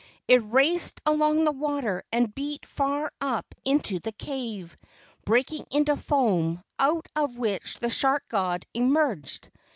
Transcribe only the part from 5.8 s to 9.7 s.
foam, out of which the shark god emerged.